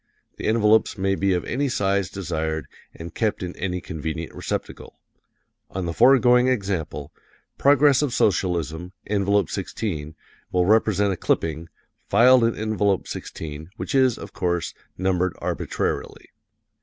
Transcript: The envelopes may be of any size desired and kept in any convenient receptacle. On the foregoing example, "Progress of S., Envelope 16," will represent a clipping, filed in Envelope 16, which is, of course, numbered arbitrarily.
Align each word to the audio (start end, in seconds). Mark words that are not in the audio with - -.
The 0.37 0.47
envelopes 0.47 0.97
may 0.97 1.13
be 1.13 1.31
of 1.33 1.45
any 1.45 1.69
size 1.69 2.09
desired 2.09 2.65
and 2.91 3.13
kept 3.13 3.43
in 3.43 3.55
any 3.55 3.79
convenient 3.81 4.33
receptacle. 4.33 4.97
On 5.69 5.85
the 5.85 5.93
foregoing 5.93 6.47
example, 6.47 7.11
"Progress 7.59 8.01
of 8.01 8.09
S., 8.19 8.43
Envelope 9.05 9.51
16," 9.51 10.15
will 10.51 10.65
represent 10.65 11.13
a 11.13 11.17
clipping, 11.17 11.69
filed 12.09 12.43
in 12.43 12.55
Envelope 12.55 13.07
16, 13.07 13.69
which 13.77 13.93
is, 13.93 14.17
of 14.17 14.33
course, 14.33 14.73
numbered 14.97 15.35
arbitrarily. 15.39 16.29